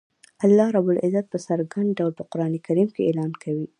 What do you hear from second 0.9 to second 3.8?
العزت په څرګند ډول په قران کریم کی اعلان کوی